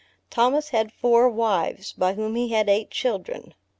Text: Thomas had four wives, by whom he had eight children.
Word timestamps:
Thomas 0.31 0.69
had 0.69 0.91
four 0.91 1.29
wives, 1.29 1.93
by 1.93 2.15
whom 2.15 2.35
he 2.35 2.47
had 2.49 2.67
eight 2.67 2.89
children. 2.89 3.53